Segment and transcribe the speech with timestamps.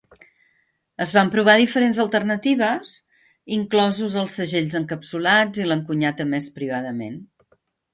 [1.05, 2.95] Es van provar diferents alternatives,
[3.61, 7.27] inclosos els segells encapsulats i l'encunyat emès privadament.